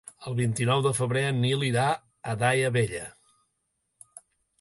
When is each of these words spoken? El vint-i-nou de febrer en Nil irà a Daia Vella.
El 0.29 0.35
vint-i-nou 0.37 0.79
de 0.85 0.93
febrer 0.99 1.21
en 1.33 1.37
Nil 1.43 1.65
irà 1.67 1.83
a 2.31 2.35
Daia 2.45 2.71
Vella. 2.79 3.03